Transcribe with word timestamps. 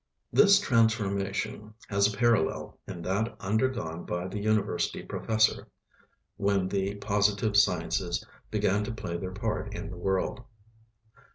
This 0.33 0.59
transformation 0.59 1.75
has 1.87 2.11
a 2.11 2.17
parallel 2.17 2.79
in 2.87 3.03
that 3.03 3.39
undergone 3.39 4.03
by 4.03 4.27
the 4.27 4.39
university 4.39 5.03
professor, 5.03 5.67
when 6.37 6.67
the 6.67 6.95
positive 6.95 7.55
sciences 7.55 8.25
began 8.49 8.83
to 8.85 8.91
play 8.91 9.17
their 9.17 9.29
part 9.31 9.75
in 9.75 9.91
the 9.91 9.97
world. 9.99 10.43